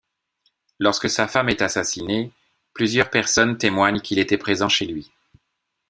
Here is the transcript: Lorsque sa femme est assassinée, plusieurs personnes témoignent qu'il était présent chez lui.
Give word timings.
Lorsque 0.79 1.11
sa 1.11 1.27
femme 1.27 1.49
est 1.49 1.61
assassinée, 1.61 2.31
plusieurs 2.73 3.11
personnes 3.11 3.59
témoignent 3.59 4.01
qu'il 4.01 4.17
était 4.17 4.35
présent 4.39 4.67
chez 4.67 4.87
lui. 4.87 5.11